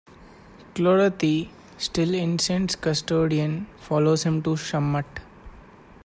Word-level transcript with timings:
Klorathy, 0.73 1.51
still 1.77 2.15
Incent's 2.15 2.75
custodian, 2.75 3.67
follows 3.77 4.23
him 4.23 4.41
to 4.41 4.55
Shammat. 4.55 5.05